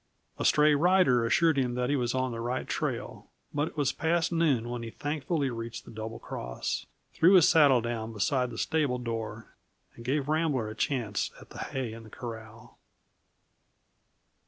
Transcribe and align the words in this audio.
A 0.39 0.45
stray 0.45 0.73
rider 0.73 1.27
assured 1.27 1.57
him 1.59 1.75
that 1.75 1.91
he 1.91 1.95
was 1.95 2.15
on 2.15 2.31
the 2.31 2.39
right 2.39 2.67
trail, 2.67 3.29
but 3.53 3.67
it 3.67 3.77
was 3.77 3.91
past 3.91 4.31
noon 4.31 4.67
when 4.67 4.81
he 4.81 4.89
thankfully 4.89 5.51
reached 5.51 5.85
the 5.85 5.91
Double 5.91 6.17
Cross, 6.17 6.87
threw 7.13 7.33
his 7.33 7.47
saddle 7.47 7.81
down 7.81 8.11
beside 8.11 8.49
the 8.49 8.57
stable 8.57 8.97
door, 8.97 9.53
and 9.93 10.03
gave 10.03 10.27
Rambler 10.27 10.69
a 10.69 10.73
chance 10.73 11.29
at 11.39 11.51
the 11.51 11.59
hay 11.59 11.93
in 11.93 12.01
the 12.01 12.09
corral. 12.09 12.79